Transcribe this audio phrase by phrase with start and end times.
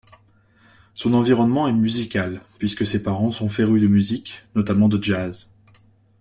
[0.95, 5.51] Son environnement est musical puisque ses parents sont férus de musique, notamment de jazz.